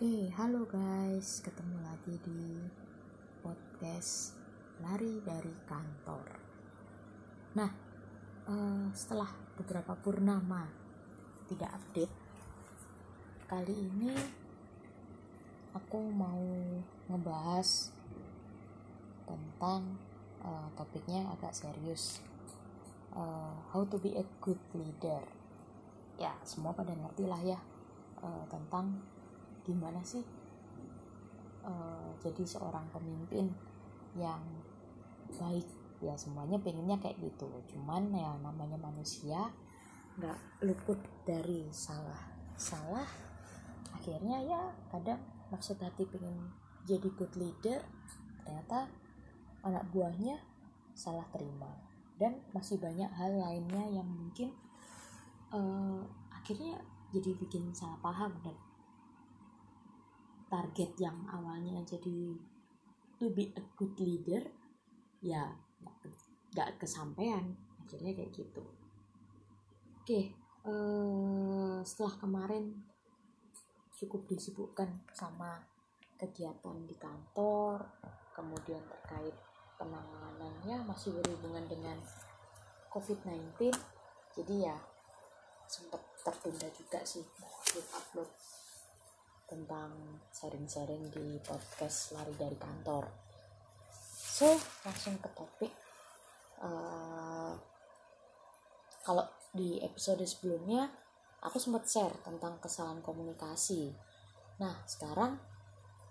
Oke, 0.00 0.32
halo 0.32 0.64
guys, 0.64 1.44
ketemu 1.44 1.76
lagi 1.84 2.16
di 2.24 2.56
podcast 3.44 4.32
Lari 4.80 5.20
dari 5.20 5.52
Kantor. 5.68 6.24
Nah, 7.52 7.68
eh, 8.48 8.88
setelah 8.96 9.28
beberapa 9.60 9.92
purnama 10.00 10.64
tidak 11.52 11.68
update, 11.76 12.14
kali 13.44 13.76
ini 13.76 14.16
aku 15.76 16.00
mau 16.08 16.48
ngebahas 17.12 17.92
tentang 19.28 20.00
eh, 20.40 20.68
topiknya 20.80 21.28
agak 21.28 21.52
serius. 21.52 22.24
Eh, 23.12 23.54
how 23.68 23.84
to 23.84 24.00
be 24.00 24.16
a 24.16 24.24
good 24.40 24.64
leader. 24.72 25.20
Ya, 26.16 26.32
semua 26.48 26.72
pada 26.72 26.96
ngerti 26.96 27.28
lah 27.28 27.44
ya 27.44 27.60
eh, 28.24 28.44
tentang 28.48 29.19
gimana 29.64 30.00
sih 30.02 30.24
uh, 31.64 32.10
jadi 32.20 32.42
seorang 32.44 32.88
pemimpin 32.92 33.52
yang 34.16 34.42
baik? 35.36 35.66
Ya 36.00 36.16
semuanya 36.16 36.56
pengennya 36.56 36.96
kayak 36.96 37.20
gitu. 37.20 37.48
Cuman 37.76 38.08
ya 38.16 38.32
namanya 38.40 38.80
manusia 38.80 39.52
nggak 40.16 40.64
luput 40.64 40.96
dari 41.28 41.68
salah. 41.70 42.32
Salah 42.56 43.08
akhirnya 43.92 44.40
ya 44.40 44.60
kadang 44.88 45.20
maksud 45.52 45.76
hati 45.76 46.08
pengen 46.08 46.48
jadi 46.88 47.08
good 47.12 47.34
leader 47.36 47.84
ternyata 48.40 48.88
anak 49.60 49.84
buahnya 49.92 50.40
salah 50.96 51.28
terima. 51.32 51.68
Dan 52.16 52.36
masih 52.52 52.76
banyak 52.76 53.08
hal 53.16 53.32
lainnya 53.32 53.84
yang 53.88 54.08
mungkin 54.08 54.52
uh, 55.52 56.04
akhirnya 56.32 56.80
jadi 57.10 57.36
bikin 57.36 57.72
salah 57.74 57.96
paham 58.00 58.32
dan 58.40 58.56
target 60.50 60.90
yang 60.98 61.22
awalnya 61.30 61.78
jadi 61.86 62.34
to 63.16 63.30
be 63.30 63.54
a 63.54 63.62
good 63.78 63.94
leader 64.02 64.42
ya 65.22 65.54
nggak 66.50 66.82
kesampaian. 66.82 67.54
Akhirnya 67.86 68.12
kayak 68.18 68.34
gitu. 68.34 68.62
Oke 70.02 70.34
eh, 70.66 71.78
setelah 71.84 72.14
kemarin 72.20 72.64
cukup 73.96 74.28
disibukkan 74.28 75.04
sama 75.12 75.60
kegiatan 76.16 76.84
di 76.84 76.96
kantor 76.96 77.84
kemudian 78.36 78.80
terkait 78.84 79.36
penanganannya 79.76 80.84
masih 80.84 81.16
berhubungan 81.16 81.64
dengan 81.68 81.96
COVID-19 82.92 83.72
jadi 84.36 84.72
ya 84.72 84.76
sempat 85.64 86.00
tertunda 86.20 86.68
juga 86.72 87.00
sih 87.04 87.24
upload 87.40 87.86
upload 87.92 88.30
tentang 89.50 89.90
sharing-sharing 90.30 91.10
di 91.10 91.42
podcast 91.42 92.14
lari 92.14 92.30
dari 92.38 92.54
kantor. 92.54 93.10
So 94.14 94.54
langsung 94.86 95.18
ke 95.18 95.28
topik. 95.34 95.72
Uh, 96.62 97.58
kalau 99.02 99.26
di 99.50 99.82
episode 99.82 100.22
sebelumnya 100.22 100.86
aku 101.42 101.58
sempat 101.58 101.90
share 101.90 102.14
tentang 102.22 102.62
kesalahan 102.62 103.02
komunikasi. 103.02 103.90
Nah 104.62 104.86
sekarang 104.86 105.34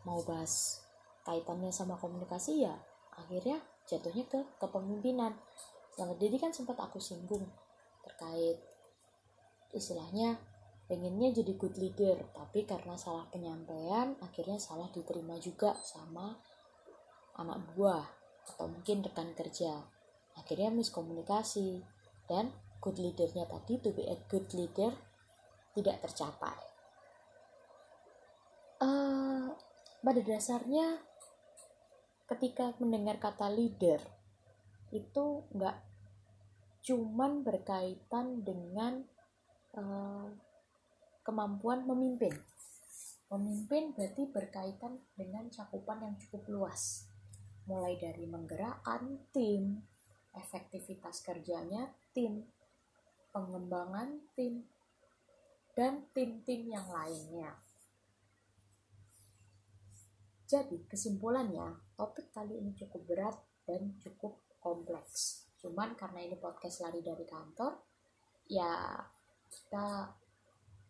mau 0.04 0.20
bahas 0.28 0.84
kaitannya 1.24 1.72
sama 1.72 1.96
komunikasi 1.96 2.68
ya 2.68 2.76
akhirnya 3.16 3.64
jatuhnya 3.88 4.28
ke 4.28 4.40
kepemimpinan. 4.60 5.32
Selamat 5.96 6.20
jadi 6.20 6.36
kan 6.44 6.52
sempat 6.52 6.76
aku 6.76 7.00
singgung 7.00 7.48
terkait 8.04 8.60
istilahnya 9.72 10.36
pengennya 10.90 11.30
jadi 11.30 11.54
good 11.54 11.78
leader 11.78 12.18
tapi 12.34 12.66
karena 12.66 12.98
salah 12.98 13.30
penyampaian 13.30 14.18
akhirnya 14.26 14.58
salah 14.58 14.90
diterima 14.90 15.38
juga 15.38 15.78
sama 15.86 16.34
anak 17.38 17.78
buah 17.78 18.06
atau 18.50 18.66
mungkin 18.66 19.06
rekan 19.06 19.32
kerja. 19.38 19.86
Akhirnya 20.34 20.74
miskomunikasi 20.74 21.86
dan 22.26 22.50
good 22.82 22.98
leadernya 22.98 23.46
tadi 23.46 23.78
to 23.78 23.94
be 23.94 24.10
a 24.10 24.18
good 24.28 24.50
leader 24.58 24.92
tidak 25.78 26.02
tercapai. 26.02 26.58
Uh, 28.82 29.54
pada 30.02 30.22
dasarnya 30.24 31.04
ketika 32.26 32.74
mendengar 32.80 33.20
kata 33.20 33.52
leader 33.52 34.00
itu 34.90 35.44
nggak 35.54 35.78
cuman 36.88 37.44
berkaitan 37.44 38.42
dengan 38.42 39.04
uh, 39.76 40.32
kemampuan 41.30 41.86
memimpin. 41.86 42.34
Memimpin 43.30 43.94
berarti 43.94 44.26
berkaitan 44.34 44.98
dengan 45.14 45.46
cakupan 45.54 46.02
yang 46.02 46.18
cukup 46.18 46.50
luas. 46.50 47.06
Mulai 47.70 48.02
dari 48.02 48.26
menggerakkan 48.26 49.30
tim, 49.30 49.78
efektivitas 50.34 51.22
kerjanya 51.22 51.94
tim, 52.18 52.50
pengembangan 53.30 54.26
tim, 54.34 54.66
dan 55.78 56.10
tim-tim 56.18 56.66
yang 56.66 56.90
lainnya. 56.90 57.54
Jadi 60.50 60.82
kesimpulannya, 60.90 61.94
topik 61.94 62.34
kali 62.34 62.58
ini 62.58 62.74
cukup 62.74 63.06
berat 63.06 63.38
dan 63.70 63.94
cukup 64.02 64.42
kompleks. 64.58 65.46
Cuman 65.62 65.94
karena 65.94 66.26
ini 66.26 66.42
podcast 66.42 66.82
lari 66.82 67.06
dari 67.06 67.30
kantor, 67.30 67.78
ya 68.50 68.98
kita 69.46 70.10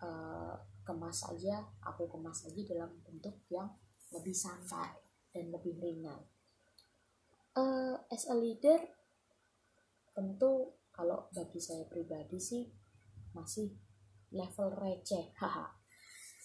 uh, 0.03 0.55
kemas 0.83 1.29
aja 1.29 1.61
aku 1.85 2.09
kemas 2.09 2.49
aja 2.49 2.61
dalam 2.65 2.89
bentuk 3.05 3.45
yang 3.53 3.69
lebih 4.09 4.33
santai 4.33 4.97
dan 5.29 5.53
lebih 5.53 5.77
ringan. 5.77 6.17
Uh, 7.53 7.97
as 8.09 8.25
a 8.29 8.35
leader 8.35 8.79
tentu 10.15 10.73
kalau 10.89 11.29
bagi 11.31 11.61
saya 11.61 11.85
pribadi 11.85 12.41
sih 12.41 12.65
masih 13.37 13.69
level 14.33 14.73
receh 14.73 15.31
haha. 15.41 15.69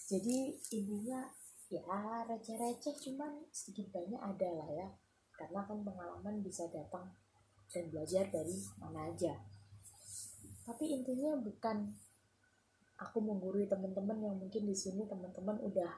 Jadi 0.04 0.60
intinya 0.76 1.24
ya 1.72 1.80
receh-receh 2.28 2.94
cuman 3.08 3.48
sedikit 3.48 3.88
banyak 3.96 4.20
ada 4.20 4.50
lah 4.52 4.70
ya. 4.70 4.88
Karena 5.34 5.66
kan 5.66 5.82
pengalaman 5.82 6.44
bisa 6.44 6.68
datang 6.70 7.10
dan 7.72 7.90
belajar 7.90 8.28
dari 8.30 8.54
mana 8.78 9.10
aja. 9.10 9.34
Tapi 10.62 10.94
intinya 10.94 11.34
bukan 11.40 11.90
aku 13.00 13.18
menggurui 13.18 13.66
teman-teman 13.66 14.18
yang 14.22 14.36
mungkin 14.38 14.66
di 14.66 14.76
sini 14.76 15.06
teman-teman 15.08 15.58
udah 15.62 15.92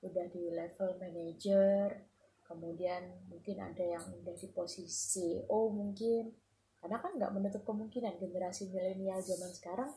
udah 0.00 0.26
di 0.32 0.50
level 0.50 0.96
manager 0.96 2.10
kemudian 2.50 3.30
mungkin 3.30 3.62
ada 3.62 3.78
yang 3.78 4.02
udah 4.10 4.34
di 4.34 4.50
posisi 4.50 4.90
CEO 4.90 5.70
mungkin. 5.70 6.34
Karena 6.82 6.98
kan 6.98 7.14
nggak 7.14 7.30
menutup 7.30 7.62
kemungkinan 7.62 8.18
generasi 8.18 8.74
milenial 8.74 9.22
zaman 9.22 9.54
sekarang 9.54 9.90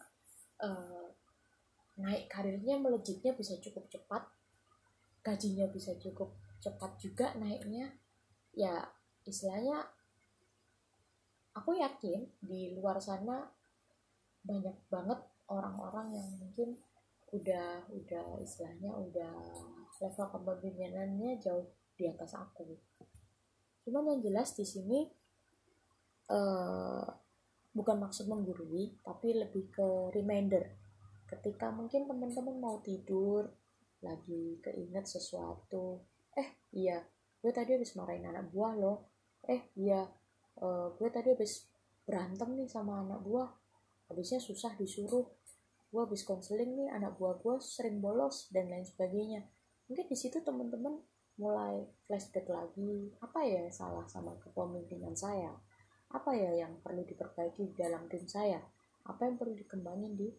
uh, 0.61 1.09
naik 1.97 2.29
karirnya 2.29 2.77
melejitnya 2.77 3.33
bisa 3.33 3.57
cukup 3.57 3.89
cepat 3.89 4.29
gajinya 5.25 5.65
bisa 5.73 5.97
cukup 5.97 6.37
cepat 6.61 6.93
juga 7.01 7.33
naiknya. 7.41 7.89
Ya 8.53 8.85
istilahnya 9.25 9.89
aku 11.57 11.73
yakin 11.81 12.29
di 12.37 12.77
luar 12.77 13.01
sana 13.01 13.49
banyak 14.45 14.77
banget 14.93 15.19
orang-orang 15.49 16.15
yang 16.15 16.29
mungkin 16.39 16.79
udah 17.33 17.89
udah 17.89 18.25
istilahnya 18.45 18.93
udah 18.93 19.33
level 19.97 20.27
kepemimpinannya 20.29 21.41
jauh 21.41 21.65
di 21.97 22.05
atas 22.05 22.37
aku. 22.37 22.77
Cuman 23.83 24.13
yang 24.15 24.21
jelas 24.21 24.53
di 24.53 24.65
sini 24.65 25.01
uh, 26.29 27.05
bukan 27.73 27.97
maksud 27.97 28.29
menggurui 28.29 29.01
tapi 29.01 29.33
lebih 29.33 29.73
ke 29.73 29.87
reminder. 30.13 30.77
Ketika 31.25 31.73
mungkin 31.73 32.05
teman-teman 32.05 32.61
mau 32.61 32.77
tidur 32.85 33.49
lagi 34.05 34.59
keinget 34.61 35.07
sesuatu 35.07 36.03
eh 36.35 36.59
iya 36.75 36.99
gue 37.39 37.51
tadi 37.51 37.75
habis 37.75 37.95
marahin 37.97 38.29
anak 38.29 38.51
buah 38.53 38.73
loh. 38.77 38.97
Eh 39.47 39.73
iya 39.79 40.05
uh, 40.61 40.93
gue 40.93 41.09
tadi 41.09 41.33
habis 41.33 41.65
berantem 42.03 42.53
nih 42.53 42.69
sama 42.69 43.01
anak 43.01 43.23
buah 43.25 43.62
habisnya 44.13 44.37
susah 44.37 44.77
disuruh 44.77 45.25
gue 45.93 46.01
habis 46.01 46.21
konseling 46.25 46.73
nih 46.73 46.89
anak 46.89 47.17
buah 47.17 47.37
gue 47.41 47.57
sering 47.61 48.01
bolos 48.01 48.49
dan 48.49 48.69
lain 48.69 48.85
sebagainya. 48.85 49.45
Mungkin 49.89 50.09
di 50.09 50.17
situ 50.17 50.41
teman-teman 50.41 51.01
mulai 51.37 51.85
flashback 52.05 52.45
lagi 52.49 53.13
apa 53.21 53.41
ya 53.45 53.65
yang 53.65 53.73
salah 53.73 54.05
sama 54.09 54.37
kepemimpinan 54.41 55.13
saya? 55.13 55.53
Apa 56.13 56.33
ya 56.33 56.53
yang 56.65 56.77
perlu 56.81 57.05
diperbaiki 57.05 57.73
dalam 57.77 58.05
tim 58.09 58.25
saya? 58.25 58.61
Apa 59.05 59.29
yang 59.29 59.37
perlu 59.37 59.53
dikembangin 59.57 60.13
di 60.17 60.29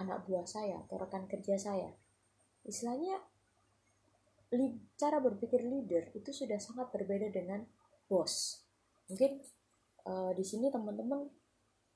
anak 0.00 0.24
buah 0.24 0.48
saya 0.48 0.80
atau 0.84 0.96
rekan 0.96 1.28
kerja 1.28 1.56
saya? 1.56 1.92
Istilahnya 2.64 3.20
cara 4.96 5.20
berpikir 5.20 5.60
leader 5.60 6.08
itu 6.16 6.32
sudah 6.32 6.56
sangat 6.56 6.88
berbeda 6.88 7.28
dengan 7.28 7.68
bos. 8.08 8.64
Mungkin 9.12 9.44
uh, 10.08 10.32
di 10.32 10.44
sini 10.44 10.72
teman-teman 10.72 11.28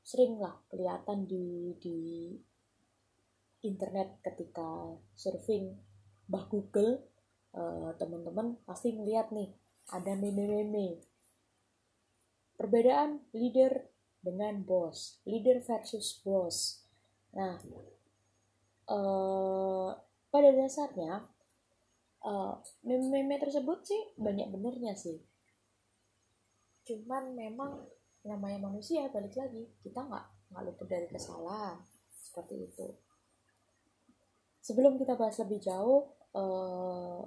sering 0.02 0.38
lah 0.42 0.58
kelihatan 0.66 1.24
di 1.30 1.74
di 1.78 1.98
internet 3.62 4.18
ketika 4.22 4.98
surfing. 5.14 5.78
Bah 6.26 6.46
Google 6.50 7.02
uh, 7.54 7.94
teman-teman 7.96 8.58
pasti 8.66 8.94
ngeliat 8.94 9.30
nih 9.30 9.50
ada 9.94 10.12
meme-meme. 10.18 11.02
Perbedaan 12.58 13.26
leader 13.34 13.90
dengan 14.22 14.62
bos 14.62 15.18
leader 15.26 15.62
versus 15.62 16.18
bos. 16.22 16.86
Nah 17.34 17.58
uh, 18.90 19.90
pada 20.30 20.50
dasarnya 20.54 21.26
uh, 22.22 22.54
meme-meme 22.86 23.38
tersebut 23.38 23.78
sih 23.86 24.02
banyak 24.18 24.50
benernya 24.50 24.94
sih. 24.98 25.18
Cuman 26.82 27.38
memang 27.38 27.86
namanya 28.22 28.70
manusia 28.70 29.10
balik 29.10 29.34
lagi 29.34 29.66
kita 29.82 30.02
nggak 30.06 30.26
nggak 30.52 30.62
luput 30.68 30.86
dari 30.88 31.06
kesalahan. 31.10 31.80
Seperti 32.12 32.54
itu. 32.64 32.86
Sebelum 34.62 34.94
kita 34.94 35.18
bahas 35.18 35.36
lebih 35.42 35.58
jauh 35.58 36.06
uh, 36.38 36.40
eh, 36.40 37.20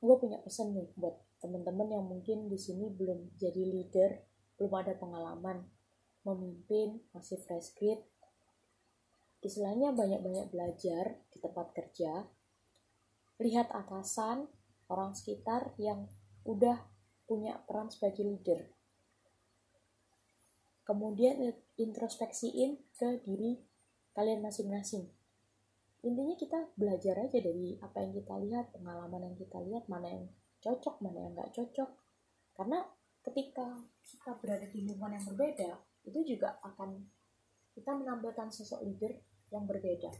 gue 0.00 0.16
punya 0.16 0.38
pesan 0.40 0.72
nih 0.76 0.88
buat 0.96 1.16
teman-teman 1.40 1.88
yang 1.88 2.04
mungkin 2.04 2.52
di 2.52 2.58
sini 2.60 2.92
belum 2.92 3.36
jadi 3.40 3.64
leader 3.64 4.10
belum 4.60 4.72
ada 4.76 4.92
pengalaman 4.96 5.64
memimpin 6.24 7.00
masih 7.16 7.40
fresh 7.40 7.72
grade 7.76 8.04
istilahnya 9.40 9.96
banyak-banyak 9.96 10.52
belajar 10.52 11.16
di 11.32 11.40
tempat 11.40 11.72
kerja 11.72 12.28
lihat 13.40 13.72
atasan 13.72 14.44
orang 14.92 15.16
sekitar 15.16 15.72
yang 15.80 16.04
udah 16.44 16.76
punya 17.24 17.56
peran 17.64 17.88
sebagai 17.88 18.20
leader 18.20 18.68
kemudian 20.90 21.38
introspeksiin 21.78 22.82
ke 22.98 23.22
diri 23.22 23.62
kalian 24.10 24.42
masing-masing. 24.42 25.06
Intinya 26.02 26.34
kita 26.34 26.66
belajar 26.74 27.14
aja 27.14 27.38
dari 27.38 27.78
apa 27.78 28.02
yang 28.02 28.10
kita 28.10 28.34
lihat 28.42 28.74
pengalaman 28.74 29.30
yang 29.30 29.36
kita 29.38 29.62
lihat 29.62 29.86
mana 29.86 30.10
yang 30.10 30.26
cocok 30.58 30.98
mana 30.98 31.30
yang 31.30 31.32
nggak 31.38 31.54
cocok. 31.54 31.90
Karena 32.58 32.82
ketika 33.22 33.86
kita 34.02 34.34
berada 34.42 34.66
di 34.66 34.82
lingkungan 34.82 35.14
yang 35.14 35.26
berbeda 35.30 35.70
itu 36.10 36.34
juga 36.34 36.58
akan 36.58 37.06
kita 37.70 37.94
menampilkan 37.94 38.50
sosok 38.50 38.82
leader 38.82 39.14
yang 39.54 39.70
berbeda. 39.70 40.10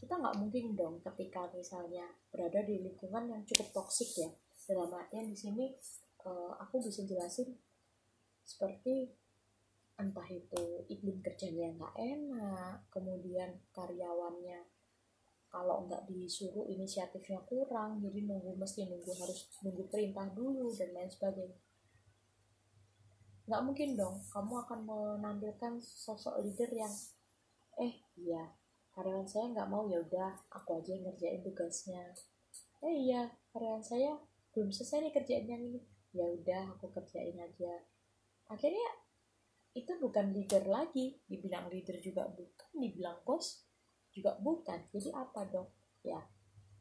Kita 0.00 0.16
nggak 0.16 0.40
mungkin 0.40 0.72
dong 0.72 1.04
ketika 1.04 1.44
misalnya 1.52 2.08
berada 2.32 2.64
di 2.64 2.80
lingkungan 2.88 3.28
yang 3.28 3.44
cukup 3.44 3.84
toksik 3.84 4.16
ya. 4.16 4.32
Dalam 4.64 4.88
artian 4.96 5.28
di 5.28 5.36
sini 5.36 5.76
uh, 6.24 6.56
aku 6.56 6.80
bisa 6.80 7.04
jelasin 7.04 7.52
seperti 8.48 9.23
entah 9.94 10.26
itu 10.26 10.82
iklim 10.90 11.22
kerjanya 11.22 11.70
nggak 11.78 11.94
enak 11.94 12.82
kemudian 12.90 13.62
karyawannya 13.70 14.66
kalau 15.54 15.86
nggak 15.86 16.10
disuruh 16.10 16.66
inisiatifnya 16.66 17.38
kurang 17.46 18.02
jadi 18.02 18.26
nunggu 18.26 18.58
mesti 18.58 18.90
nunggu 18.90 19.14
harus 19.22 19.46
nunggu 19.62 19.86
perintah 19.86 20.26
dulu 20.34 20.74
dan 20.74 20.90
lain 20.90 21.06
sebagainya. 21.06 21.54
Nggak 23.46 23.62
mungkin 23.62 23.88
dong 23.94 24.18
kamu 24.34 24.54
akan 24.66 24.80
menampilkan 24.82 25.78
sosok 25.78 26.42
leader 26.42 26.66
yang 26.74 26.90
eh 27.78 28.02
iya 28.18 28.50
karyawan 28.98 29.30
saya 29.30 29.46
nggak 29.54 29.70
mau 29.70 29.86
ya 29.86 30.02
udah 30.02 30.34
aku 30.50 30.82
aja 30.82 30.90
yang 30.98 31.06
ngerjain 31.06 31.38
tugasnya. 31.46 32.02
Eh 32.82 32.94
iya 33.06 33.30
karyawan 33.54 33.86
saya 33.86 34.18
belum 34.50 34.74
selesai 34.74 35.06
nih 35.06 35.14
kerjaan 35.14 35.46
yang 35.46 35.62
ini 35.70 35.80
ya 36.10 36.26
udah 36.34 36.74
aku 36.74 36.90
kerjain 36.90 37.38
aja. 37.38 37.78
Akhirnya 38.50 39.03
itu 39.74 39.92
bukan 39.98 40.30
leader 40.30 40.64
lagi. 40.70 41.18
Dibilang 41.26 41.66
leader 41.68 41.98
juga 41.98 42.30
bukan 42.30 42.70
dibilang 42.78 43.18
bos 43.26 43.66
juga 44.14 44.38
bukan. 44.38 44.86
Jadi 44.94 45.10
apa 45.10 45.44
dong? 45.50 45.68
Ya 46.06 46.22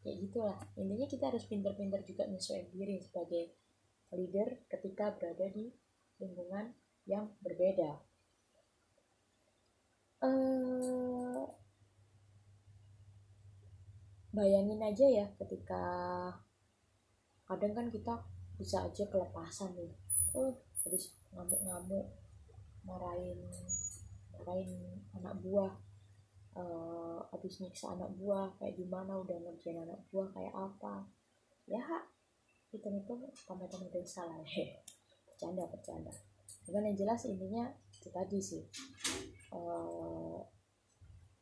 kayak 0.05 0.17
gitulah. 0.29 0.59
Intinya 0.77 1.07
kita 1.09 1.33
harus 1.33 1.49
pinter-pinter 1.49 2.05
juga 2.05 2.29
nyesuaiin 2.29 2.69
diri 2.69 3.01
sebagai 3.01 3.57
leader 4.13 4.69
ketika 4.69 5.17
berada 5.17 5.49
di 5.49 5.73
lingkungan 6.21 6.77
yang 7.09 7.25
berbeda. 7.41 7.99
Uh, 10.23 11.43
bayangin 14.31 14.79
aja 14.79 15.03
ya 15.03 15.25
ketika 15.35 15.83
kadang 17.43 17.75
kan 17.75 17.87
kita 17.91 18.23
bisa 18.55 18.87
aja 18.87 19.03
kelepasan 19.09 19.75
nih. 19.75 19.91
Oh 20.31 20.63
habis 20.83 21.15
ngamuk-ngamuk 21.31 22.22
marahin 22.83 23.39
marahin 24.35 25.01
anak 25.15 25.35
buah. 25.43 25.73
Uh, 26.53 27.17
habis 27.33 27.57
nyiksa 27.57 27.97
anak 27.97 28.13
buah 28.13 28.53
kayak 28.61 28.77
gimana 28.77 29.17
udah 29.17 29.33
ngerjain 29.41 29.81
anak 29.81 29.99
buah 30.13 30.29
kayak 30.31 30.53
apa. 30.53 31.09
Ya 31.65 31.81
itu 32.73 32.89
itu 32.89 33.15
tamu-tamu 33.45 33.89
desa 33.89 34.25
lah 34.25 34.37
ya 34.45 34.77
bercanda 35.25 35.65
bercanda. 35.67 36.13
Cuman 36.63 36.87
yang 36.87 36.97
jelas 36.97 37.25
intinya 37.25 37.65
itu 37.89 38.09
tadi 38.13 38.39
sih. 38.39 38.63
Uh, 39.53 40.41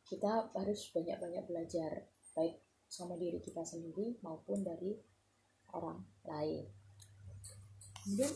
kita 0.08 0.52
harus 0.52 0.92
banyak-banyak 0.92 1.44
belajar 1.48 2.04
baik 2.36 2.60
sama 2.92 3.16
diri 3.16 3.40
kita 3.40 3.64
sendiri 3.64 4.20
maupun 4.20 4.60
dari 4.60 4.92
orang 5.72 6.04
lain. 6.28 6.68
Kemudian 8.04 8.32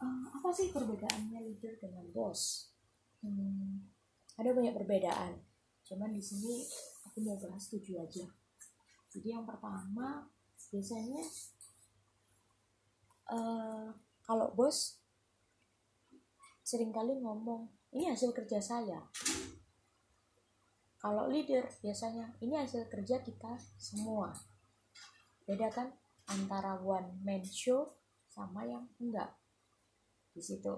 uh, 0.00 0.24
apa 0.34 0.48
sih 0.50 0.74
perbedaannya 0.74 1.40
leader 1.44 1.78
dengan 1.78 2.06
bos? 2.10 2.72
Hmm, 3.22 3.84
ada 4.38 4.50
banyak 4.50 4.74
perbedaan. 4.74 5.38
Cuman 5.84 6.10
di 6.10 6.22
sini 6.22 6.64
aku 7.06 7.22
mau 7.22 7.36
bahas 7.38 7.68
tujuh 7.70 8.00
aja. 8.00 8.26
Jadi 9.14 9.28
yang 9.30 9.46
pertama 9.46 10.26
biasanya 10.72 11.22
uh, 13.30 13.94
kalau 14.24 14.50
bos 14.56 14.98
sering 16.64 16.90
kali 16.90 17.20
ngomong 17.20 17.70
ini 17.94 18.10
hasil 18.10 18.34
kerja 18.34 18.58
saya. 18.58 19.06
Kalau 20.98 21.28
leader 21.28 21.68
biasanya 21.84 22.32
ini 22.40 22.56
hasil 22.56 22.88
kerja 22.88 23.20
kita 23.20 23.60
semua. 23.76 24.32
Beda 25.44 25.68
kan 25.68 25.92
antara 26.32 26.80
one 26.80 27.20
man 27.20 27.44
show 27.44 27.92
sama 28.32 28.64
yang 28.64 28.88
enggak 28.96 29.28
di 30.34 30.42
situ. 30.42 30.74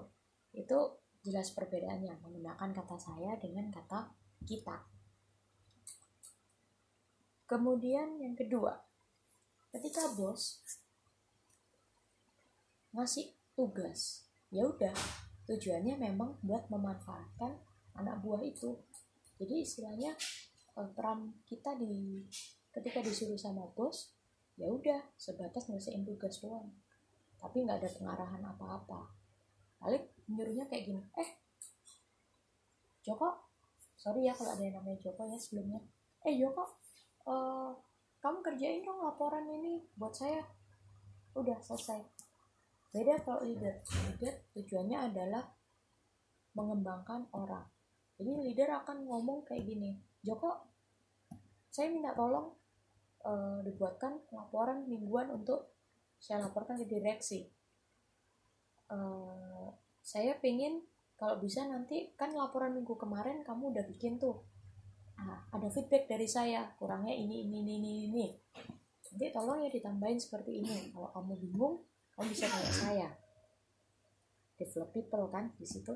Itu 0.53 1.01
jelas 1.25 1.51
perbedaannya 1.51 2.21
menggunakan 2.23 2.69
kata 2.71 2.95
saya 2.95 3.35
dengan 3.41 3.73
kata 3.73 4.13
kita. 4.45 4.85
Kemudian 7.49 8.21
yang 8.21 8.37
kedua 8.37 8.75
ketika 9.71 10.15
bos 10.15 10.63
ngasih 12.95 13.35
tugas 13.53 14.25
ya 14.49 14.63
udah 14.63 14.95
tujuannya 15.47 15.99
memang 15.99 16.39
buat 16.43 16.67
memanfaatkan 16.71 17.59
anak 17.97 18.23
buah 18.23 18.43
itu. 18.43 18.77
Jadi 19.39 19.63
istilahnya 19.63 20.15
eh, 20.79 20.89
peran 20.95 21.43
kita 21.43 21.75
di 21.75 22.23
ketika 22.71 23.01
disuruh 23.01 23.39
sama 23.39 23.67
bos 23.73 24.15
ya 24.55 24.69
udah 24.69 25.11
sebatas 25.19 25.67
ngasihin 25.71 26.03
tugas 26.07 26.39
doang. 26.39 26.71
Tapi 27.37 27.63
nggak 27.63 27.83
ada 27.83 27.89
pengarahan 27.91 28.43
apa-apa 28.43 29.16
balik 29.81 30.09
nyuruhnya 30.27 30.65
kayak 30.69 30.83
gini. 30.89 31.01
Eh 31.17 31.29
Joko 33.05 33.49
sorry 33.97 34.27
ya 34.27 34.33
kalau 34.35 34.53
ada 34.53 34.63
yang 34.63 34.81
namanya 34.81 34.99
Joko 34.99 35.23
ya 35.25 35.37
sebelumnya. 35.39 35.81
Eh 36.25 36.35
Joko 36.37 36.63
uh, 37.29 37.71
kamu 38.19 38.41
kerjain 38.43 38.83
dong 38.83 39.01
laporan 39.01 39.45
ini 39.47 39.81
buat 39.95 40.13
saya. 40.13 40.43
Udah 41.37 41.57
selesai. 41.61 42.01
Beda 42.91 43.19
kalau 43.21 43.45
leader. 43.45 43.77
Leader 43.85 44.33
tujuannya 44.57 45.13
adalah 45.13 45.45
mengembangkan 46.57 47.29
orang. 47.37 47.65
Jadi 48.17 48.33
leader 48.49 48.81
akan 48.81 49.05
ngomong 49.05 49.45
kayak 49.45 49.69
gini 49.69 49.93
Joko 50.25 50.49
saya 51.69 51.93
minta 51.93 52.11
tolong 52.17 52.51
uh, 53.21 53.61
dibuatkan 53.61 54.17
laporan 54.33 54.89
mingguan 54.89 55.29
untuk 55.29 55.77
saya 56.17 56.41
laporkan 56.41 56.81
ke 56.81 56.89
direksi 56.89 57.45
uh, 58.91 59.69
saya 60.03 60.39
pengen 60.39 60.83
kalau 61.17 61.41
bisa 61.41 61.65
nanti 61.65 62.13
kan 62.13 62.29
laporan 62.31 62.77
minggu 62.77 62.93
kemarin 62.93 63.41
kamu 63.41 63.73
udah 63.73 63.83
bikin 63.89 64.21
tuh. 64.21 64.45
Nah, 65.17 65.49
ada 65.49 65.65
feedback 65.73 66.05
dari 66.05 66.29
saya 66.29 66.69
kurangnya 66.77 67.11
ini 67.11 67.49
ini 67.49 67.65
ini 67.65 67.73
ini 67.81 67.91
ini. 68.13 68.27
Nanti 69.11 69.25
tolong 69.33 69.65
ya 69.65 69.69
ditambahin 69.73 70.21
seperti 70.21 70.61
ini. 70.61 70.93
Kalau 70.93 71.09
kamu 71.09 71.33
bingung 71.41 71.75
kamu 72.13 72.25
bisa 72.29 72.45
tanya 72.45 72.71
saya. 72.71 73.09
Develop 74.61 74.93
people 74.93 75.25
kan 75.33 75.49
di 75.57 75.65
situ. 75.65 75.93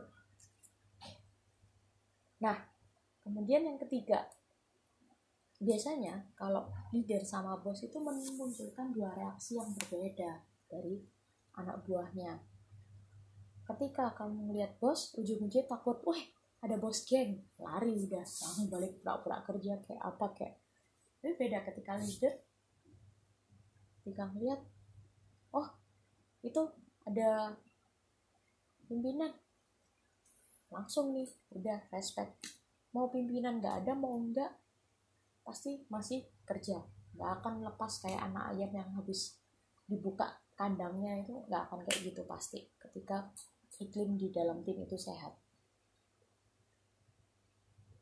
Nah 2.41 2.57
kemudian 3.21 3.61
yang 3.61 3.77
ketiga. 3.77 4.25
Biasanya 5.61 6.33
kalau 6.33 6.73
leader 6.89 7.21
sama 7.21 7.61
bos 7.61 7.85
itu 7.85 8.01
memunculkan 8.01 8.89
dua 8.89 9.13
reaksi 9.13 9.61
yang 9.61 9.69
berbeda 9.77 10.41
dari 10.65 10.97
anak 11.53 11.85
buahnya 11.85 12.50
ketika 13.75 14.11
kamu 14.15 14.51
melihat 14.51 14.75
bos 14.79 15.15
ujung-ujungnya 15.15 15.67
takut 15.67 15.99
wah 16.03 16.21
ada 16.61 16.77
bos 16.77 17.01
geng. 17.09 17.41
Lari 17.57 18.05
udah 18.05 18.21
langsung 18.21 18.69
balik 18.69 19.01
pura-pura 19.01 19.41
kerja 19.45 19.81
kayak 19.81 20.01
apa 20.01 20.25
kayak 20.37 20.55
tapi 21.21 21.37
beda 21.37 21.61
ketika 21.69 22.01
leader 22.01 22.33
ketika 24.01 24.25
ngeliat 24.33 24.61
oh 25.53 25.69
itu 26.41 26.61
ada 27.05 27.53
pimpinan. 28.89 29.31
Langsung 30.73 31.13
nih 31.13 31.29
udah 31.53 31.79
respect. 31.93 32.41
Mau 32.91 33.07
pimpinan 33.13 33.61
nggak 33.61 33.85
ada 33.85 33.93
mau 33.93 34.17
enggak 34.17 34.51
pasti 35.45 35.85
masih 35.93 36.25
kerja. 36.43 36.81
Nggak 37.13 37.31
akan 37.41 37.53
lepas 37.69 38.01
kayak 38.01 38.21
anak 38.31 38.55
ayam 38.55 38.71
yang 38.73 38.89
habis 38.97 39.37
dibuka 39.85 40.41
kandangnya 40.57 41.21
itu 41.21 41.37
nggak 41.45 41.61
akan 41.69 41.79
kayak 41.85 41.99
gitu 42.11 42.21
pasti. 42.25 42.65
Ketika 42.81 43.29
iklim 43.81 44.15
di 44.15 44.29
dalam 44.29 44.61
tim 44.61 44.77
itu 44.85 44.95
sehat. 44.95 45.33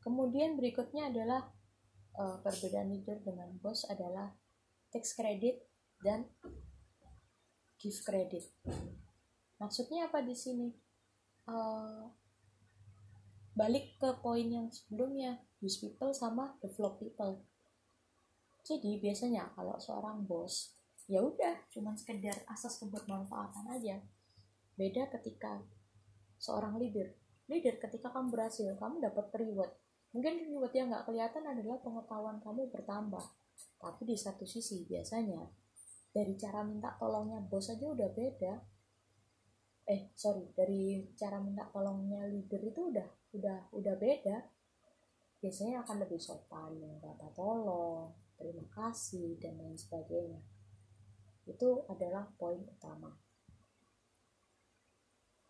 Kemudian 0.04 0.56
berikutnya 0.56 1.08
adalah 1.08 1.48
uh, 2.16 2.40
perbedaan 2.44 2.92
leader 2.92 3.20
dengan 3.24 3.52
bos 3.60 3.88
adalah 3.88 4.32
tax 4.92 5.16
credit 5.16 5.60
dan 6.00 6.28
give 7.80 8.00
credit. 8.04 8.44
Maksudnya 9.60 10.08
apa 10.08 10.24
di 10.24 10.36
sini? 10.36 10.68
Uh, 11.48 12.08
balik 13.56 13.98
ke 13.98 14.08
poin 14.22 14.46
yang 14.46 14.68
sebelumnya 14.72 15.42
use 15.60 15.80
people 15.80 16.12
sama 16.16 16.56
develop 16.64 16.96
people. 16.96 17.44
Jadi 18.64 19.00
biasanya 19.00 19.52
kalau 19.56 19.76
seorang 19.80 20.24
bos 20.24 20.76
ya 21.10 21.18
udah 21.26 21.66
cuman 21.74 21.98
sekedar 21.98 22.38
asas 22.46 22.78
kebermanfaatan 22.78 23.66
aja 23.66 23.98
beda 24.80 25.12
ketika 25.12 25.60
seorang 26.40 26.80
leader. 26.80 27.12
Leader 27.52 27.76
ketika 27.76 28.08
kamu 28.08 28.32
berhasil 28.32 28.72
kamu 28.80 29.04
dapat 29.04 29.28
reward. 29.36 29.76
Mungkin 30.16 30.48
reward 30.48 30.72
yang 30.72 30.88
nggak 30.88 31.04
kelihatan 31.04 31.44
adalah 31.44 31.76
pengetahuan 31.84 32.40
kamu 32.40 32.72
bertambah. 32.72 33.20
Tapi 33.76 34.02
di 34.08 34.16
satu 34.16 34.48
sisi 34.48 34.88
biasanya 34.88 35.44
dari 36.16 36.32
cara 36.40 36.64
minta 36.64 36.96
tolongnya 36.96 37.44
bos 37.44 37.68
aja 37.68 37.84
udah 37.92 38.08
beda. 38.08 38.54
Eh 39.84 40.16
sorry 40.16 40.48
dari 40.56 41.12
cara 41.12 41.36
minta 41.44 41.68
tolongnya 41.68 42.24
leader 42.24 42.64
itu 42.64 42.88
udah 42.88 43.08
udah 43.36 43.58
udah 43.76 43.94
beda. 44.00 44.48
Biasanya 45.44 45.84
akan 45.84 46.08
lebih 46.08 46.16
sopan 46.16 46.80
minta 46.80 47.12
tolong 47.36 48.16
terima 48.40 48.64
kasih 48.72 49.36
dan 49.36 49.60
lain 49.60 49.76
sebagainya. 49.76 50.40
Itu 51.44 51.84
adalah 51.92 52.24
poin 52.40 52.64
utama 52.64 53.12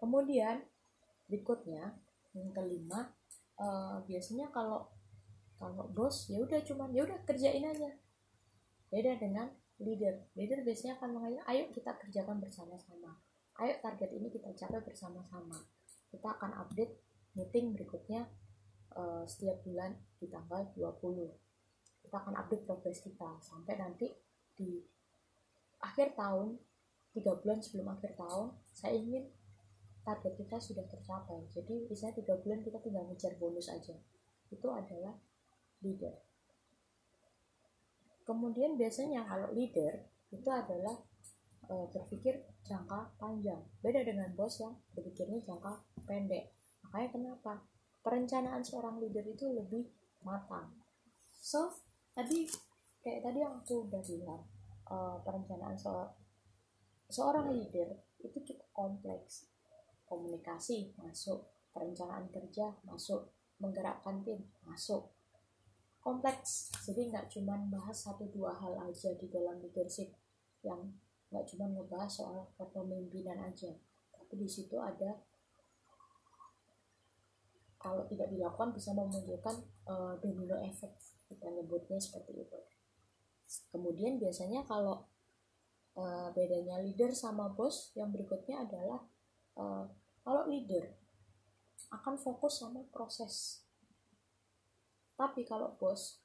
kemudian 0.01 0.65
berikutnya 1.29 1.95
yang 2.35 2.51
kelima 2.51 3.13
uh, 3.61 4.03
biasanya 4.09 4.49
kalau 4.51 4.89
kalau 5.61 5.87
bos 5.93 6.33
ya 6.33 6.41
udah 6.41 6.59
cuman 6.65 6.91
ya 6.97 7.05
udah 7.05 7.21
kerjain 7.29 7.63
aja. 7.69 7.93
Beda 8.89 9.21
dengan 9.21 9.53
leader. 9.79 10.25
Leader 10.35 10.65
biasanya 10.65 10.97
akan 10.99 11.21
mengajak 11.21 11.45
ayo 11.53 11.65
kita 11.71 11.93
kerjakan 12.01 12.41
bersama-sama. 12.41 13.21
Ayo 13.61 13.77
target 13.85 14.11
ini 14.17 14.33
kita 14.33 14.57
capai 14.57 14.81
bersama-sama. 14.81 15.61
Kita 16.09 16.33
akan 16.33 16.65
update 16.65 16.97
meeting 17.37 17.77
berikutnya 17.77 18.25
uh, 18.97 19.23
setiap 19.29 19.63
bulan 19.63 19.95
di 20.19 20.27
tanggal 20.27 20.67
20 20.75 21.31
kita 22.11 22.27
akan 22.27 22.35
update 22.43 22.67
progres 22.67 22.99
kita 22.99 23.39
sampai 23.39 23.79
nanti 23.79 24.11
di 24.59 24.83
akhir 25.79 26.19
tahun 26.19 26.59
tiga 27.15 27.39
bulan 27.39 27.63
sebelum 27.63 27.95
akhir 27.95 28.19
tahun 28.19 28.51
saya 28.75 28.99
ingin 28.99 29.31
target 30.05 30.35
kita 30.37 30.57
sudah 30.57 30.85
tercapai. 30.89 31.45
Jadi 31.53 31.87
misalnya 31.87 32.21
tiga 32.25 32.35
bulan 32.41 32.61
kita 32.65 32.79
tinggal 32.81 33.05
ngejar 33.09 33.37
bonus 33.37 33.69
aja. 33.69 33.97
Itu 34.49 34.69
adalah 34.73 35.15
leader. 35.85 36.15
Kemudian 38.25 38.79
biasanya 38.79 39.27
kalau 39.27 39.51
leader 39.53 40.07
itu 40.31 40.51
adalah 40.51 40.97
uh, 41.67 41.87
berpikir 41.91 42.47
jangka 42.63 43.15
panjang. 43.19 43.61
Beda 43.83 44.07
dengan 44.07 44.31
bos 44.39 44.61
yang 44.63 44.77
berpikirnya 44.95 45.43
jangka 45.43 45.83
pendek. 46.07 46.55
Makanya 46.87 47.09
kenapa? 47.11 47.55
Perencanaan 48.01 48.65
seorang 48.65 48.97
leader 49.03 49.27
itu 49.29 49.45
lebih 49.51 49.85
matang. 50.25 50.73
So 51.41 51.73
tadi 52.17 52.49
kayak 53.01 53.25
tadi 53.25 53.39
yang 53.41 53.61
aku 53.61 53.89
udah 53.89 54.03
bilang 54.05 54.43
uh, 54.89 55.17
perencanaan 55.25 55.77
se 55.77 55.93
seorang 57.11 57.51
leader 57.51 57.99
itu 58.23 58.39
cukup 58.45 58.69
kompleks 58.71 59.51
komunikasi 60.11 60.91
masuk 60.99 61.47
perencanaan 61.71 62.27
kerja 62.35 62.75
masuk 62.83 63.31
menggerakkan 63.63 64.27
tim 64.27 64.43
masuk. 64.67 65.07
Kompleks 66.03 66.75
jadi 66.83 67.15
nggak 67.15 67.31
cuma 67.31 67.55
bahas 67.71 67.95
satu 67.95 68.27
dua 68.35 68.59
hal 68.59 68.75
aja 68.83 69.15
di 69.15 69.31
dalam 69.31 69.63
leadership 69.63 70.11
yang 70.67 70.91
nggak 71.31 71.47
cuma 71.47 71.71
ngebahas 71.71 72.11
soal 72.11 72.51
kepemimpinan 72.59 73.39
aja. 73.47 73.71
Tapi 74.11 74.35
di 74.35 74.49
situ 74.51 74.75
ada 74.83 75.15
kalau 77.81 78.05
tidak 78.11 78.29
dilakukan 78.29 78.77
bisa 78.77 78.93
memunculkan 78.93 79.57
uh, 79.89 80.13
domino 80.21 80.59
effect 80.61 81.17
kita 81.31 81.49
nyebutnya 81.49 81.97
seperti 81.97 82.45
itu. 82.45 82.59
Kemudian 83.73 84.21
biasanya 84.21 84.67
kalau 84.67 85.07
uh, 85.97 86.29
bedanya 86.35 86.83
leader 86.83 87.15
sama 87.15 87.49
bos 87.55 87.95
yang 87.97 88.13
berikutnya 88.13 88.69
adalah 88.69 89.01
uh, 89.57 89.87
kalau 90.23 90.43
leader 90.47 90.95
akan 91.91 92.15
fokus 92.15 92.63
sama 92.63 92.87
proses 92.93 93.65
tapi 95.19 95.43
kalau 95.49 95.75
bos 95.81 96.23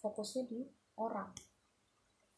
fokusnya 0.00 0.48
di 0.48 0.60
orang 0.96 1.34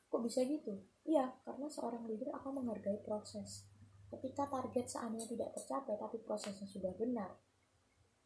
kok 0.08 0.22
bisa 0.24 0.42
gitu 0.42 0.78
Iya, 1.08 1.24
karena 1.40 1.64
seorang 1.72 2.04
leader 2.04 2.28
akan 2.36 2.60
menghargai 2.60 3.00
proses. 3.00 3.64
Ketika 4.12 4.44
target 4.44 4.84
seandainya 4.92 5.24
tidak 5.24 5.56
tercapai, 5.56 5.96
tapi 5.96 6.20
prosesnya 6.20 6.68
sudah 6.68 6.92
benar, 7.00 7.32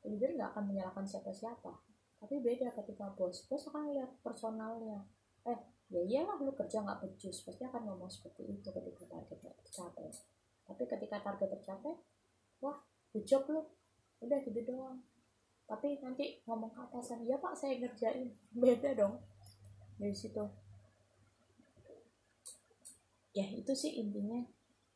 leader 0.03 0.35
nggak 0.35 0.51
akan 0.51 0.65
menyalahkan 0.67 1.07
siapa-siapa. 1.07 1.79
Tapi 2.19 2.43
beda 2.43 2.75
ketika 2.83 3.15
bos, 3.15 3.47
bos 3.47 3.71
akan 3.71 3.95
lihat 3.95 4.11
personalnya. 4.27 5.07
Eh, 5.47 5.59
ya 5.95 6.03
iyalah 6.03 6.43
lu 6.43 6.51
kerja 6.59 6.83
nggak 6.83 7.07
becus, 7.07 7.47
pasti 7.47 7.63
akan 7.63 7.87
ngomong 7.87 8.11
seperti 8.11 8.51
itu 8.51 8.67
ketika 8.75 9.07
target 9.07 9.39
tercapai. 9.63 10.11
Tapi 10.73 10.89
ketika 10.89 11.21
target 11.21 11.53
tercapai, 11.53 11.93
wah, 12.65 12.81
good 13.13 13.29
job 13.29 13.45
lu, 13.53 13.61
udah 14.25 14.41
gitu 14.41 14.65
doang. 14.65 15.05
Tapi 15.69 16.01
nanti 16.01 16.41
ngomong 16.49 16.73
ke 16.73 16.81
atasan, 16.81 17.29
ya 17.29 17.37
pak 17.37 17.53
saya 17.53 17.77
ngerjain, 17.77 18.33
beda 18.65 18.97
dong 18.97 19.21
dari 20.01 20.17
situ. 20.17 20.49
Ya 23.37 23.45
itu 23.53 23.73
sih 23.77 24.01
intinya 24.01 24.41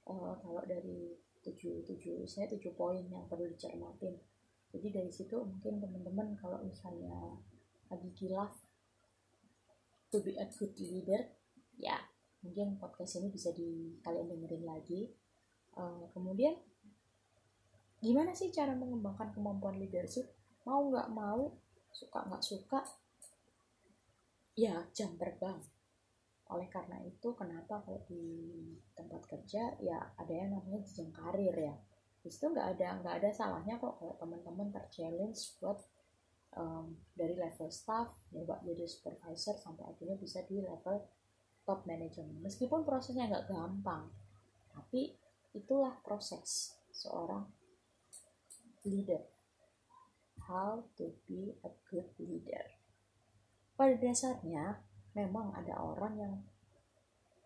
uh, 0.08 0.32
kalau 0.40 0.64
dari 0.64 1.16
tujuh 1.46 1.86
tujuh 1.86 2.26
saya 2.26 2.50
tujuh 2.50 2.74
poin 2.74 3.06
yang 3.06 3.22
perlu 3.30 3.46
dicermatin 3.46 4.18
jadi 4.74 4.98
dari 4.98 5.10
situ 5.14 5.38
mungkin 5.38 5.78
teman-teman 5.78 6.34
kalau 6.34 6.58
misalnya 6.66 7.38
lagi 7.86 8.10
kilaf 8.18 8.50
to 10.10 10.18
be 10.26 10.34
a 10.34 10.46
good 10.58 10.74
leader 10.74 11.22
ya 11.78 12.02
mungkin 12.42 12.74
podcast 12.82 13.22
ini 13.22 13.30
bisa 13.30 13.54
di 13.54 13.94
kalian 14.02 14.26
dengerin 14.26 14.66
lagi 14.66 15.14
uh, 15.76 16.04
kemudian 16.12 16.56
gimana 18.00 18.36
sih 18.36 18.52
cara 18.52 18.76
mengembangkan 18.76 19.32
kemampuan 19.32 19.76
leadership? 19.80 20.28
Mau 20.68 20.90
nggak 20.90 21.08
mau 21.12 21.52
suka 21.92 22.20
nggak 22.28 22.44
suka 22.44 22.80
ya 24.56 24.84
jam 24.92 25.14
terbang. 25.16 25.60
Oleh 26.52 26.68
karena 26.70 27.02
itu 27.02 27.34
kenapa 27.34 27.82
kalau 27.82 28.00
di 28.06 28.24
tempat 28.94 29.22
kerja 29.26 29.76
ya 29.82 29.98
ada 30.16 30.32
yang 30.32 30.56
namanya 30.56 30.80
jenjang 30.84 31.12
karir 31.12 31.54
ya. 31.54 31.74
Di 32.20 32.28
situ 32.32 32.50
nggak 32.50 32.76
ada 32.76 32.88
nggak 33.02 33.14
ada 33.22 33.30
salahnya 33.30 33.78
kok 33.78 34.00
kalau 34.00 34.14
teman-teman 34.18 34.68
terchallenge 34.74 35.56
buat 35.62 35.78
um, 36.58 36.96
dari 37.14 37.34
level 37.34 37.70
staff 37.70 38.10
coba 38.32 38.62
jadi 38.62 38.84
supervisor 38.86 39.56
sampai 39.58 39.84
akhirnya 39.86 40.16
bisa 40.18 40.42
di 40.46 40.62
level 40.62 41.02
top 41.66 41.82
management. 41.86 42.42
Meskipun 42.42 42.86
prosesnya 42.86 43.26
nggak 43.26 43.50
gampang 43.50 44.06
tapi 44.76 45.16
itulah 45.56 45.96
proses 46.04 46.76
seorang 46.92 47.48
leader 48.84 49.24
how 50.44 50.84
to 50.94 51.16
be 51.24 51.56
a 51.64 51.72
good 51.88 52.06
leader 52.20 52.76
pada 53.76 53.92
dasarnya 54.00 54.80
memang 55.12 55.52
ada 55.52 55.76
orang 55.80 56.14
yang 56.16 56.34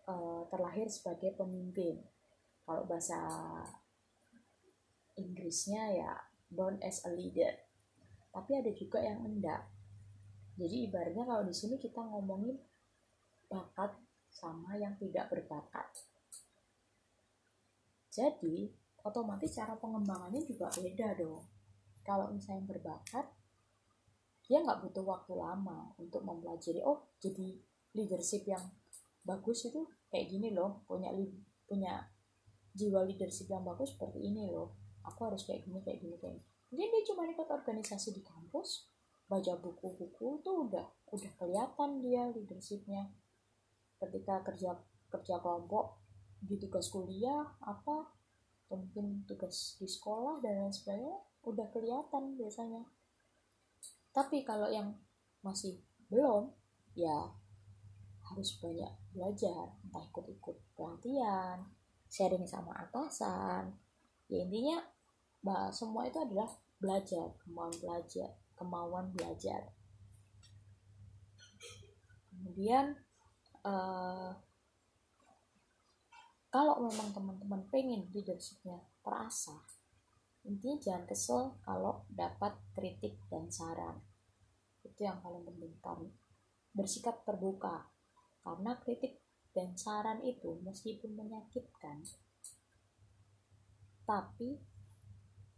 uh, 0.07 0.47
terlahir 0.47 0.87
sebagai 0.87 1.35
pemimpin. 1.35 1.99
Kalau 2.63 2.87
bahasa 2.87 3.19
Inggrisnya 5.19 5.91
ya 5.91 6.11
born 6.47 6.79
as 6.79 7.03
a 7.03 7.11
leader. 7.11 7.51
Tapi 8.31 8.51
ada 8.55 8.71
juga 8.71 9.03
yang 9.03 9.27
enggak. 9.27 9.67
Jadi 10.55 10.87
ibaratnya 10.87 11.27
kalau 11.27 11.43
di 11.43 11.51
sini 11.51 11.75
kita 11.75 11.99
ngomongin 11.99 12.55
bakat 13.51 13.91
sama 14.31 14.79
yang 14.79 14.95
tidak 14.95 15.27
berbakat. 15.27 15.91
Jadi 18.11 18.69
otomatis 19.07 19.55
cara 19.55 19.73
pengembangannya 19.79 20.43
juga 20.43 20.67
beda 20.75 21.15
dong. 21.15 21.47
Kalau 22.03 22.27
misalnya 22.29 22.67
berbakat, 22.67 23.23
dia 24.51 24.59
nggak 24.59 24.83
butuh 24.83 25.07
waktu 25.07 25.31
lama 25.31 25.95
untuk 25.95 26.27
mempelajari 26.27 26.83
oh 26.83 27.15
jadi 27.23 27.55
leadership 27.95 28.43
yang 28.43 28.59
bagus 29.23 29.63
itu 29.63 29.87
kayak 30.11 30.27
gini 30.27 30.51
loh 30.51 30.83
punya 30.83 31.07
punya 31.63 32.03
jiwa 32.75 33.07
leadership 33.07 33.47
yang 33.47 33.63
bagus 33.63 33.95
seperti 33.95 34.19
ini 34.19 34.51
loh 34.51 34.75
aku 35.07 35.31
harus 35.31 35.47
kayak 35.47 35.63
gini 35.63 35.79
kayak 35.79 36.03
gini 36.03 36.19
kayak 36.19 36.35
gini 36.35 36.43
mungkin 36.67 36.87
dia 36.91 37.03
cuma 37.07 37.23
ikut 37.31 37.47
organisasi 37.47 38.11
di 38.11 38.19
kampus 38.27 38.91
baca 39.31 39.55
buku-buku 39.55 40.43
tuh 40.43 40.67
udah 40.67 40.83
udah 41.15 41.31
kelihatan 41.39 42.03
dia 42.03 42.27
leadershipnya 42.35 43.07
ketika 44.03 44.43
kerja 44.43 44.75
kerja 45.07 45.39
kelompok 45.39 46.00
di 46.41 46.57
tugas 46.57 46.89
kuliah 46.89 47.45
apa 47.61 48.09
atau 48.65 48.79
mungkin 48.79 49.27
tugas 49.27 49.75
di 49.77 49.85
sekolah 49.85 50.39
dan 50.39 50.63
lain 50.63 50.71
sebagainya 50.71 51.17
udah 51.43 51.67
kelihatan 51.75 52.39
biasanya. 52.39 52.87
Tapi 54.15 54.47
kalau 54.47 54.71
yang 54.71 54.95
masih 55.43 55.83
belum 56.07 56.51
ya 56.95 57.31
harus 58.31 58.55
banyak 58.63 58.91
belajar 59.11 59.75
entah 59.83 60.03
ikut-ikut 60.07 60.55
pelatihan 60.71 61.67
sharing 62.07 62.47
sama 62.47 62.71
atasan. 62.87 63.75
Ya 64.31 64.47
intinya 64.47 64.79
bah, 65.43 65.67
semua 65.75 66.07
itu 66.07 66.19
adalah 66.23 66.47
belajar 66.79 67.35
kemauan 67.43 67.75
belajar 67.83 68.31
kemauan 68.55 69.11
belajar. 69.11 69.73
Kemudian 72.31 72.95
uh, 73.67 74.31
kalau 76.51 76.83
memang 76.83 77.15
teman-teman 77.15 77.63
pengen 77.71 78.11
leadershipnya 78.11 78.83
terasa 79.01 79.55
intinya 80.43 80.77
jangan 80.81 81.05
kesel 81.05 81.41
kalau 81.61 82.01
dapat 82.09 82.57
kritik 82.73 83.13
dan 83.29 83.45
saran. 83.53 84.01
Itu 84.81 85.05
yang 85.05 85.21
paling 85.21 85.45
penting. 85.45 85.77
Kan 85.85 86.09
bersikap 86.71 87.21
terbuka 87.27 87.91
karena 88.41 88.79
kritik 88.79 89.19
dan 89.51 89.75
saran 89.75 90.23
itu 90.23 90.55
meskipun 90.63 91.19
menyakitkan 91.19 91.99
tapi 94.07 94.59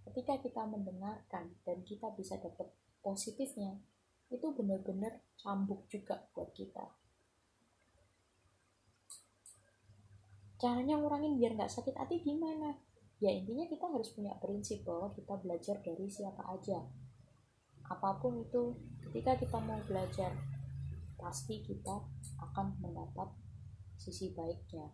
ketika 0.10 0.42
kita 0.42 0.66
mendengarkan 0.66 1.54
dan 1.64 1.78
kita 1.86 2.12
bisa 2.18 2.38
dapat 2.42 2.74
positifnya 3.06 3.78
itu 4.34 4.50
benar-benar 4.52 5.22
cambuk 5.38 5.86
juga 5.88 6.26
buat 6.34 6.50
kita 6.58 6.90
caranya 10.63 10.96
ngurangin 10.96 11.36
biar 11.36 11.60
nggak 11.60 11.67
sakit 11.67 11.91
hati 12.00 12.24
gimana? 12.24 12.79
Ya 13.20 13.36
intinya 13.36 13.67
kita 13.67 13.91
harus 13.91 14.15
punya 14.15 14.32
prinsip 14.39 14.88
bahwa 14.88 15.12
kita 15.12 15.36
belajar 15.43 15.84
dari 15.84 16.08
siapa 16.08 16.39
aja. 16.48 16.79
Apa 17.91 18.24
pun 18.24 18.39
itu 18.39 18.79
ketika 19.03 19.36
kita 19.36 19.60
mau 19.60 19.79
belajar 19.84 20.32
pasti 21.20 21.60
kita 21.60 22.08
akan 22.39 22.79
mendapat 22.79 23.27
sisi 24.00 24.32
baiknya. 24.32 24.88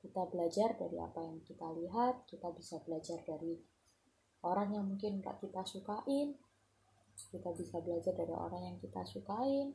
Kita 0.00 0.22
belajar 0.32 0.72
dari 0.80 0.96
apa 0.96 1.20
yang 1.20 1.44
kita 1.44 1.68
lihat 1.76 2.24
kita 2.24 2.48
bisa 2.56 2.80
belajar 2.88 3.20
dari 3.20 3.60
orang 4.40 4.72
yang 4.72 4.84
mungkin 4.88 5.20
gak 5.20 5.44
kita 5.44 5.60
sukain 5.66 6.38
kita 7.16 7.50
bisa 7.56 7.80
belajar 7.80 8.12
dari 8.12 8.34
orang 8.36 8.62
yang 8.72 8.76
kita 8.76 9.00
sukain 9.02 9.72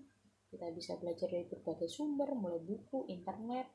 kita 0.52 0.68
bisa 0.76 1.00
belajar 1.00 1.32
dari 1.32 1.48
berbagai 1.48 1.88
sumber 1.88 2.36
mulai 2.36 2.60
buku, 2.60 3.08
internet, 3.08 3.72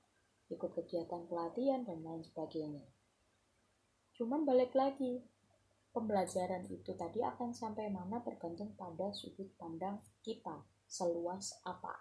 ikut 0.53 0.77
kegiatan 0.77 1.25
pelatihan 1.25 1.83
dan 1.89 2.05
lain 2.05 2.21
sebagainya. 2.21 2.85
Cuman 4.13 4.45
balik 4.45 4.77
lagi 4.77 5.25
pembelajaran 5.97 6.69
itu 6.69 6.93
tadi 6.93 7.25
akan 7.25 7.57
sampai 7.57 7.89
mana 7.89 8.21
tergantung 8.21 8.77
pada 8.77 9.09
sudut 9.17 9.49
pandang 9.57 10.05
kita 10.21 10.69
seluas 10.85 11.57
apa. 11.65 11.97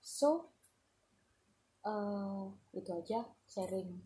So 0.00 0.56
uh, 1.84 2.48
itu 2.72 2.88
aja 2.88 3.28
sharing 3.44 4.00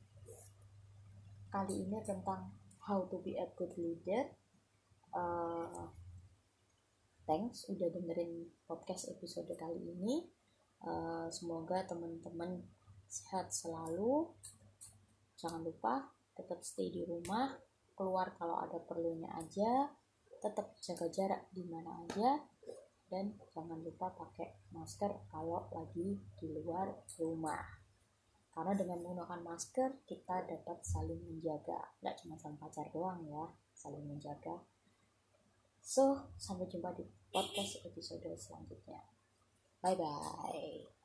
kali 1.55 1.87
ini 1.87 2.03
tentang 2.03 2.53
how 2.83 3.07
to 3.07 3.23
be 3.23 3.39
a 3.39 3.47
good 3.55 3.73
leader. 3.79 4.35
Uh, 5.15 5.87
thanks 7.27 7.67
udah 7.67 7.91
dengerin 7.91 8.47
podcast 8.71 9.11
episode 9.11 9.51
kali 9.59 9.83
ini. 9.83 10.23
Uh, 10.79 11.27
semoga 11.35 11.83
teman-teman 11.83 12.63
sehat 13.11 13.51
selalu. 13.51 14.31
Jangan 15.35 15.67
lupa 15.67 16.15
tetap 16.39 16.63
stay 16.63 16.89
di 16.95 17.03
rumah 17.03 17.51
keluar 17.99 18.31
kalau 18.39 18.63
ada 18.63 18.79
perlunya 18.79 19.27
aja 19.35 19.91
tetap 20.39 20.77
jaga 20.85 21.09
jarak 21.09 21.43
di 21.51 21.65
mana 21.65 22.05
aja 22.05 22.45
dan 23.09 23.35
jangan 23.51 23.81
lupa 23.81 24.13
pakai 24.13 24.69
masker 24.71 25.27
kalau 25.27 25.67
lagi 25.75 26.23
di 26.39 26.47
luar 26.55 26.95
rumah. 27.19 27.83
Karena 28.55 28.73
dengan 28.79 29.03
menggunakan 29.03 29.43
masker 29.43 30.07
kita 30.07 30.47
dapat 30.47 30.79
saling 30.87 31.19
menjaga. 31.27 31.91
Nggak 32.01 32.23
cuma 32.23 32.39
sama 32.39 32.57
pacar 32.63 32.87
doang 32.95 33.27
ya 33.27 33.51
saling 33.75 34.07
menjaga 34.07 34.63
so 35.87 36.35
sampai 36.35 36.67
jumpa 36.67 36.91
di 36.99 37.07
podcast 37.31 37.87
episode 37.87 38.27
selanjutnya. 38.35 39.07
Bye 39.79 39.95
bye 39.95 40.96